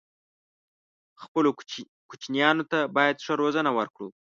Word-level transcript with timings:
خپلو 1.21 1.49
کوچنيانو 2.09 2.63
ته 2.71 2.79
بايد 2.95 3.17
ښه 3.25 3.33
روزنه 3.41 3.71
ورکړو 3.77 4.07